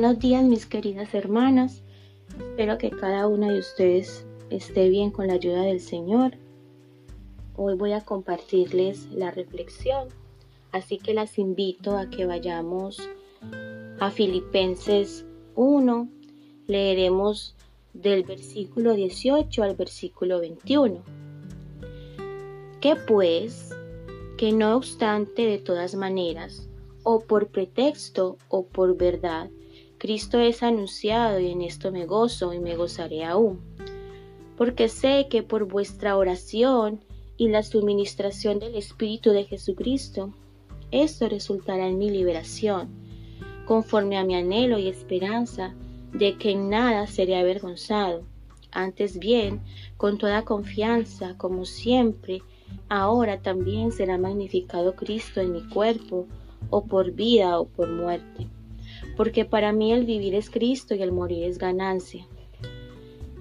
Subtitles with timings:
[0.00, 1.82] Buenos días mis queridas hermanas.
[2.38, 6.38] Espero que cada una de ustedes esté bien con la ayuda del Señor.
[7.54, 10.08] Hoy voy a compartirles la reflexión,
[10.72, 13.10] así que las invito a que vayamos
[13.98, 16.08] a Filipenses 1.
[16.66, 17.54] Leeremos
[17.92, 21.02] del versículo 18 al versículo 21.
[22.80, 23.76] Que pues,
[24.38, 26.70] que no obstante de todas maneras,
[27.02, 29.50] o por pretexto o por verdad,
[30.00, 33.60] Cristo es anunciado y en esto me gozo y me gozaré aún.
[34.56, 37.00] Porque sé que por vuestra oración
[37.36, 40.32] y la suministración del Espíritu de Jesucristo,
[40.90, 42.88] esto resultará en mi liberación,
[43.66, 45.74] conforme a mi anhelo y esperanza
[46.14, 48.22] de que en nada seré avergonzado.
[48.72, 49.60] Antes bien,
[49.98, 52.40] con toda confianza, como siempre,
[52.88, 56.26] ahora también será magnificado Cristo en mi cuerpo,
[56.70, 58.46] o por vida o por muerte.
[59.20, 62.26] Porque para mí el vivir es Cristo y el morir es ganancia.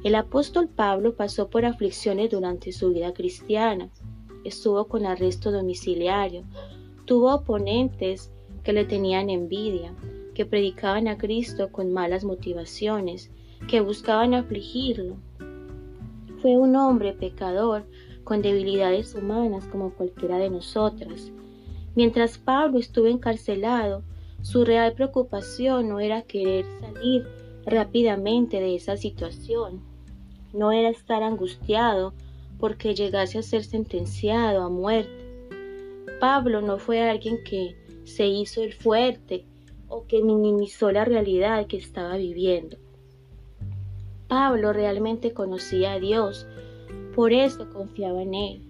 [0.04, 3.90] El apóstol Pablo pasó por aflicciones durante su vida cristiana.
[4.44, 6.44] Estuvo con arresto domiciliario.
[7.06, 8.30] Tuvo oponentes
[8.66, 9.96] que le tenían envidia,
[10.36, 13.32] que predicaban a Cristo con malas motivaciones,
[13.70, 15.16] que buscaban afligirlo.
[16.42, 17.86] Fue un hombre pecador
[18.26, 21.32] con debilidades humanas como cualquiera de nosotras.
[21.96, 24.04] Mientras Pablo estuvo encarcelado,
[24.42, 27.28] su real preocupación no era querer salir
[27.66, 29.82] rápidamente de esa situación,
[30.54, 32.14] no era estar angustiado
[32.60, 35.26] porque llegase a ser sentenciado a muerte.
[36.20, 39.46] Pablo no fue alguien que se hizo el fuerte
[39.88, 42.78] o que minimizó la realidad que estaba viviendo.
[44.28, 46.46] Pablo realmente conocía a Dios,
[47.16, 48.62] por eso confiaba en Él.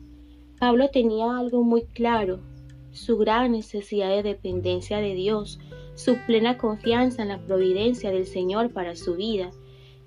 [0.59, 2.39] Pablo tenía algo muy claro,
[2.91, 5.59] su gran necesidad de dependencia de Dios,
[5.95, 9.51] su plena confianza en la providencia del Señor para su vida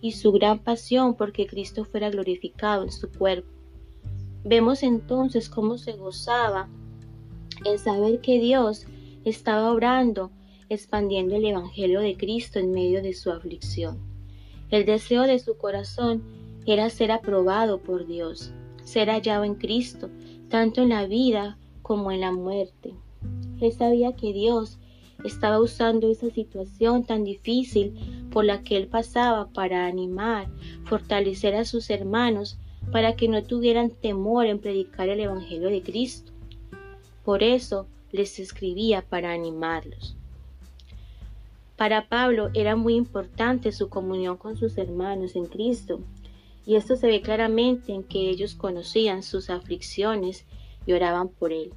[0.00, 3.48] y su gran pasión porque Cristo fuera glorificado en su cuerpo.
[4.44, 6.68] Vemos entonces cómo se gozaba
[7.64, 8.86] en saber que Dios
[9.24, 10.32] estaba obrando,
[10.68, 14.00] expandiendo el Evangelio de Cristo en medio de su aflicción.
[14.70, 16.22] El deseo de su corazón
[16.66, 18.52] era ser aprobado por Dios,
[18.82, 20.10] ser hallado en Cristo,
[20.48, 21.58] tanto en la vida
[21.92, 22.94] como en la muerte.
[23.60, 24.78] Él sabía que Dios
[25.24, 27.92] estaba usando esa situación tan difícil
[28.32, 30.48] por la que él pasaba para animar,
[30.86, 32.56] fortalecer a sus hermanos
[32.92, 36.32] para que no tuvieran temor en predicar el Evangelio de Cristo.
[37.26, 40.16] Por eso les escribía para animarlos.
[41.76, 46.00] Para Pablo era muy importante su comunión con sus hermanos en Cristo,
[46.64, 50.46] y esto se ve claramente en que ellos conocían sus aflicciones
[50.86, 51.74] y oraban por él.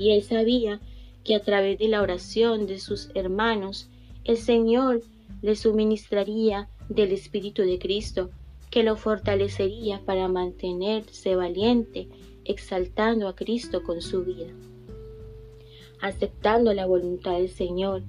[0.00, 0.80] Y él sabía
[1.24, 3.90] que a través de la oración de sus hermanos,
[4.24, 5.02] el Señor
[5.42, 8.30] le suministraría del Espíritu de Cristo,
[8.70, 12.08] que lo fortalecería para mantenerse valiente,
[12.46, 14.46] exaltando a Cristo con su vida.
[16.00, 18.02] Aceptando la voluntad del Señor,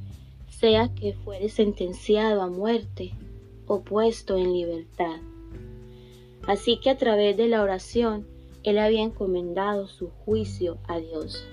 [0.48, 3.12] sea que fuere sentenciado a muerte
[3.68, 5.18] o puesto en libertad.
[6.48, 8.26] Así que a través de la oración,
[8.64, 11.46] él había encomendado su juicio a Dios.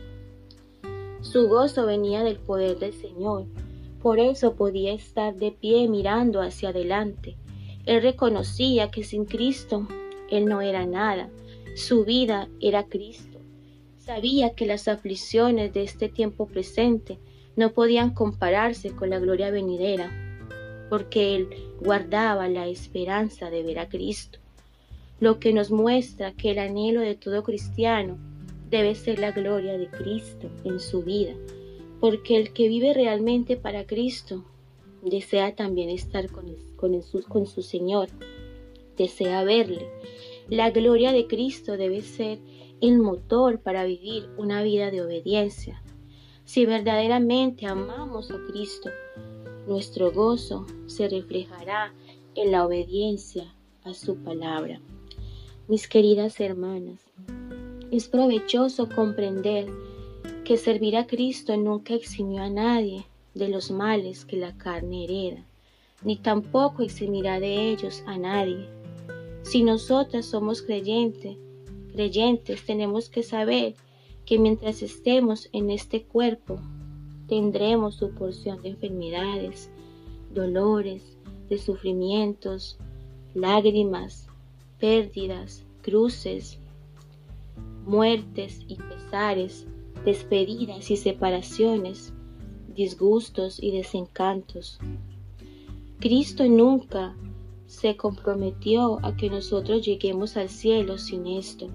[1.21, 3.47] Su gozo venía del poder del Señor,
[4.03, 7.37] por eso podía estar de pie mirando hacia adelante.
[7.87, 9.89] Él reconocía que sin Cristo
[10.31, 11.29] él no era nada,
[11.75, 13.39] su vida era Cristo.
[13.99, 17.19] Sabía que las aflicciones de este tiempo presente
[17.57, 20.11] no podían compararse con la gloria venidera,
[20.89, 21.49] porque él
[21.81, 24.39] guardaba la esperanza de ver a Cristo
[25.21, 28.19] lo que nos muestra que el anhelo de todo cristiano
[28.71, 31.35] debe ser la gloria de Cristo en su vida,
[32.01, 34.45] porque el que vive realmente para Cristo
[35.03, 38.09] desea también estar con, su Señor,
[38.97, 39.89] desea verle.
[40.49, 42.39] La gloria de Cristo debe ser
[42.81, 45.83] el motor para vivir una vida de obediencia.
[46.45, 48.91] Si verdaderamente amamos a Cristo,
[49.67, 51.93] nuestro gozo se reflejará
[52.35, 53.55] en la obediencia
[53.85, 54.81] a su palabra.
[55.67, 57.01] Mis queridas hermanas,
[57.91, 59.67] es provechoso comprender
[60.45, 65.45] que servir a Cristo nunca eximió a nadie de los males que la carne hereda,
[66.03, 68.67] ni tampoco eximirá de ellos a nadie.
[69.43, 71.37] Si nosotras somos creyentes,
[71.93, 73.75] creyentes tenemos que saber
[74.27, 76.61] que mientras estemos en este cuerpo,
[77.29, 79.71] tendremos su porción de enfermedades,
[80.35, 81.17] dolores,
[81.49, 82.77] de sufrimientos,
[83.35, 84.29] lágrimas,
[84.79, 86.59] pérdidas, cruces,
[87.89, 89.67] muertes y pesares,
[90.05, 92.13] despedidas y separaciones,
[92.75, 94.79] disgustos y desencantos.
[95.99, 97.17] Cristo nunca
[97.67, 101.69] se comprometió a que nosotros lleguemos al cielo sin esto.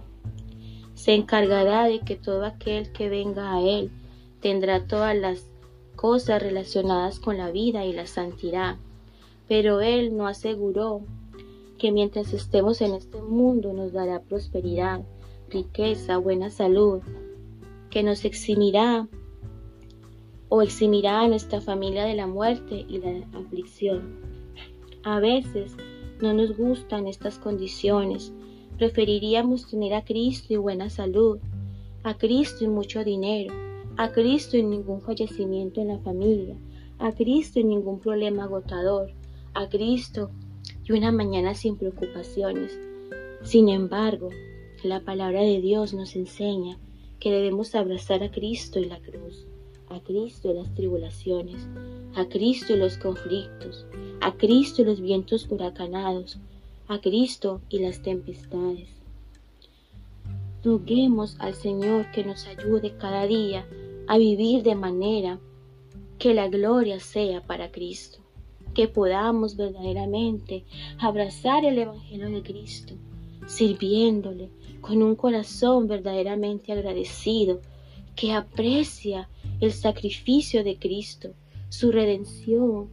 [0.93, 3.91] Se encargará de que todo aquel que venga a Él
[4.39, 5.47] tendrá todas las
[5.95, 8.77] cosas relacionadas con la vida y la santidad.
[9.47, 11.01] Pero Él no aseguró
[11.77, 15.01] que mientras estemos en este mundo nos dará prosperidad,
[15.53, 17.01] riqueza, buena salud,
[17.89, 19.07] que nos eximirá
[20.49, 24.19] o eximirá a nuestra familia de la muerte y la aflicción.
[25.03, 25.75] A veces
[26.21, 28.33] no nos gustan estas condiciones.
[28.77, 31.39] Preferiríamos tener a Cristo y buena salud,
[32.03, 33.53] a Cristo y mucho dinero,
[33.97, 36.55] a Cristo y ningún fallecimiento en la familia,
[36.99, 39.11] a Cristo y ningún problema agotador,
[39.53, 40.31] a Cristo
[40.83, 42.77] y una mañana sin preocupaciones.
[43.43, 44.29] Sin embargo,
[44.83, 46.77] la palabra de Dios nos enseña
[47.19, 49.45] que debemos abrazar a Cristo y la cruz,
[49.89, 51.67] a Cristo y las tribulaciones,
[52.15, 53.85] a Cristo y los conflictos,
[54.19, 56.37] a Cristo y los vientos huracanados,
[56.87, 58.89] a Cristo y las tempestades.
[60.63, 63.65] Roguemos al Señor que nos ayude cada día
[64.07, 65.39] a vivir de manera
[66.19, 68.19] que la gloria sea para Cristo,
[68.73, 70.65] que podamos verdaderamente
[70.99, 72.95] abrazar el Evangelio de Cristo,
[73.47, 74.49] sirviéndole
[74.81, 77.61] con un corazón verdaderamente agradecido,
[78.15, 79.29] que aprecia
[79.59, 81.33] el sacrificio de Cristo,
[81.69, 82.89] su redención,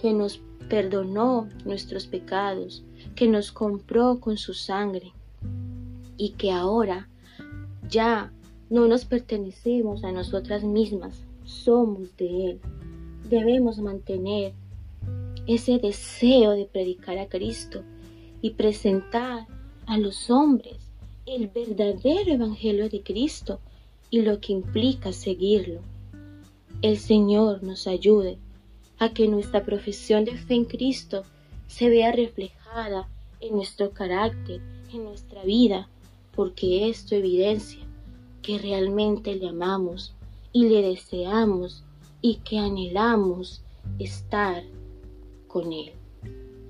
[0.00, 2.84] que nos perdonó nuestros pecados,
[3.14, 5.12] que nos compró con su sangre
[6.16, 7.08] y que ahora
[7.88, 8.32] ya
[8.68, 12.60] no nos pertenecemos a nosotras mismas, somos de Él.
[13.28, 14.54] Debemos mantener
[15.46, 17.82] ese deseo de predicar a Cristo
[18.40, 19.46] y presentar
[19.86, 20.92] a los hombres
[21.26, 23.60] el verdadero Evangelio de Cristo
[24.10, 25.80] y lo que implica seguirlo.
[26.82, 28.38] El Señor nos ayude
[28.98, 31.24] a que nuestra profesión de fe en Cristo
[31.68, 33.08] se vea reflejada
[33.40, 34.60] en nuestro carácter,
[34.92, 35.88] en nuestra vida,
[36.34, 37.80] porque esto evidencia
[38.42, 40.12] que realmente le amamos
[40.52, 41.84] y le deseamos
[42.20, 43.62] y que anhelamos
[43.98, 44.64] estar
[45.48, 45.92] con Él.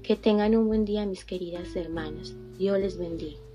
[0.02, 2.34] Que tengan un buen día mis queridas hermanas.
[2.58, 3.51] Dios les bendiga.